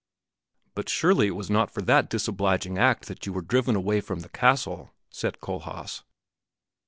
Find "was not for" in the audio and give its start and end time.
1.35-1.83